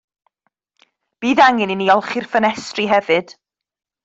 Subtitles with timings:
[1.25, 3.37] Bydd angen i ni olchi'r ffenestri hefyd.